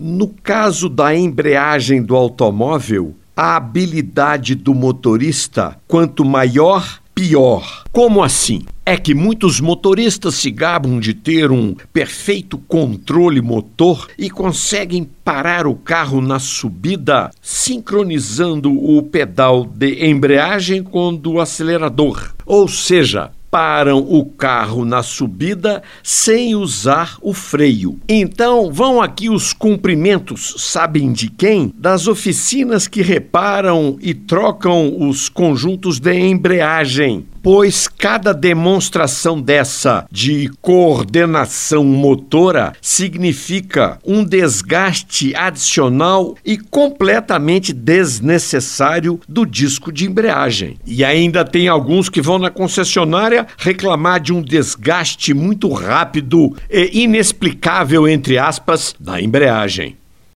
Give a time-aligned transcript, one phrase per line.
[0.00, 7.82] No caso da embreagem do automóvel, a habilidade do motorista, quanto maior, pior.
[7.90, 8.62] Como assim?
[8.86, 15.66] É que muitos motoristas se gabam de ter um perfeito controle motor e conseguem parar
[15.66, 22.32] o carro na subida sincronizando o pedal de embreagem com o do acelerador.
[22.46, 27.98] Ou seja, param o carro na subida sem usar o freio.
[28.08, 31.72] Então, vão aqui os cumprimentos, sabem de quem?
[31.76, 40.50] Das oficinas que reparam e trocam os conjuntos de embreagem pois cada demonstração dessa de
[40.60, 50.76] coordenação motora significa um desgaste adicional e completamente desnecessário do disco de embreagem.
[50.86, 57.02] E ainda tem alguns que vão na concessionária reclamar de um desgaste muito rápido e
[57.02, 59.96] inexplicável, entre aspas, da embreagem.